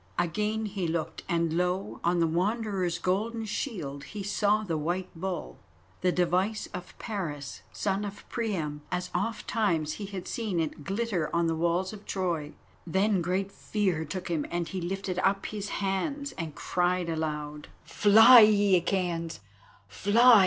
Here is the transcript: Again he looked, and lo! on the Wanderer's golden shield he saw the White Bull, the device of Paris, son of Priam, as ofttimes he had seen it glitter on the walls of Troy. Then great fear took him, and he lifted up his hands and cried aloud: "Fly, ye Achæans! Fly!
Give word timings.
Again 0.17 0.65
he 0.65 0.87
looked, 0.87 1.21
and 1.29 1.53
lo! 1.53 1.99
on 2.03 2.19
the 2.19 2.25
Wanderer's 2.25 2.97
golden 2.97 3.45
shield 3.45 4.03
he 4.05 4.23
saw 4.23 4.63
the 4.63 4.75
White 4.75 5.11
Bull, 5.15 5.59
the 6.01 6.11
device 6.11 6.67
of 6.73 6.97
Paris, 6.97 7.61
son 7.71 8.03
of 8.03 8.27
Priam, 8.27 8.81
as 8.91 9.11
ofttimes 9.13 9.97
he 9.99 10.07
had 10.07 10.27
seen 10.27 10.59
it 10.59 10.83
glitter 10.83 11.29
on 11.35 11.45
the 11.45 11.53
walls 11.53 11.93
of 11.93 12.07
Troy. 12.07 12.53
Then 12.87 13.21
great 13.21 13.51
fear 13.51 14.03
took 14.03 14.27
him, 14.27 14.43
and 14.49 14.67
he 14.67 14.81
lifted 14.81 15.19
up 15.19 15.45
his 15.45 15.69
hands 15.69 16.31
and 16.31 16.55
cried 16.55 17.07
aloud: 17.07 17.67
"Fly, 17.83 18.39
ye 18.39 18.81
Achæans! 18.81 19.37
Fly! 19.87 20.39